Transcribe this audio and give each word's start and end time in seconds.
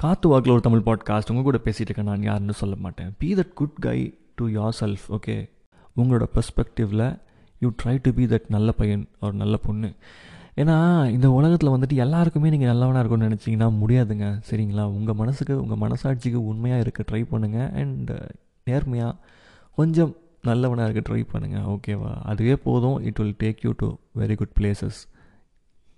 காத்து 0.00 0.28
வாக்கில் 0.28 0.52
ஒரு 0.52 0.60
தமிழ் 0.60 0.82
பாட்காஸ்ட் 0.86 1.28
உங்கள் 1.28 1.42
கூட 1.42 1.58
பேசிகிட்டு 1.64 1.80
இருக்கேன். 1.80 2.04
நான் 2.04 2.22
யாருன்னு 2.22 2.52
சொல்ல 2.52 2.76
மாட்டேன். 2.76 3.14
Be 3.18 3.34
that 3.34 3.52
good 3.52 3.74
guy 3.80 4.18
to 4.34 4.46
yourself 4.80 5.06
okay 5.10 5.50
உங்களோட 5.96 6.24
பெர்ஸ்பெக்டிவில் 6.34 7.18
you 7.58 7.70
try 7.82 7.98
to 8.02 8.12
be 8.12 8.26
that 8.26 8.44
நல்ல 8.48 8.72
பையன் 8.72 9.08
ஒரு 9.20 9.32
நல்ல 9.32 9.56
பொண்ணு. 9.56 9.92
ஏன்னா 10.56 10.76
இந்த 11.10 11.30
உலகத்தில் 11.30 11.70
வந்துட்டு 11.70 11.94
எல்லாருக்குமே 11.94 12.50
நீங்கள் 12.50 12.68
நல்லவனாக 12.68 13.08
இருக்கும்னு 13.08 13.28
நினச்சிங்கன்னா 13.28 13.68
முடியாதுங்க. 13.70 14.42
சரிங்களா? 14.50 14.82
உங்கள் 14.82 15.14
மனசுக்கு 15.14 15.64
உங்கள் 15.64 15.82
மனசாட்சிக்கு 15.88 16.34
உண்மையாக 16.34 16.80
இருக்க 16.80 17.04
ட்ரை 17.10 17.24
பண்ணுங்கள் 17.32 17.74
அண்ட் 17.74 18.10
நேர்மையாக 18.64 19.16
கொஞ்சம் 19.74 20.16
நல்லவனாக 20.42 20.90
இருக்க 20.90 21.14
ட்ரை 21.14 21.26
பண்ணுங்கள் 21.32 21.66
ஓகேவா 21.74 22.14
அதுவே 22.22 22.56
போதும். 22.56 22.98
It 23.04 23.16
will 23.16 23.36
take 23.42 23.56
you 23.62 23.72
to 23.76 23.94
very 24.18 24.36
good 24.36 24.56
places 24.60 25.00